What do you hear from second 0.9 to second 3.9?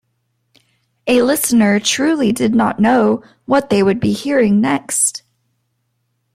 A listener truly did not know what they